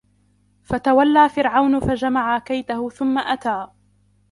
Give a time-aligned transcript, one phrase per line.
[0.63, 3.67] فتولى فرعون فجمع كيده ثم أتى